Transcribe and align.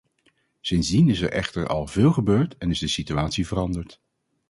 Sindsdien 0.61 1.09
is 1.09 1.21
er 1.21 1.31
echter 1.31 1.67
al 1.67 1.87
veel 1.87 2.11
gebeurd 2.11 2.57
en 2.57 2.69
is 2.69 2.79
de 2.79 2.87
situatie 2.87 3.47
veranderd. 3.47 4.01